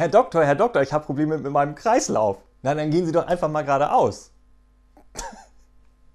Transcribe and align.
Herr 0.00 0.08
Doktor, 0.08 0.46
Herr 0.46 0.54
Doktor, 0.54 0.80
ich 0.80 0.94
habe 0.94 1.04
Probleme 1.04 1.36
mit 1.36 1.52
meinem 1.52 1.74
Kreislauf. 1.74 2.38
Na, 2.62 2.74
dann 2.74 2.90
gehen 2.90 3.04
Sie 3.04 3.12
doch 3.12 3.26
einfach 3.26 3.50
mal 3.50 3.60
geradeaus. 3.60 4.32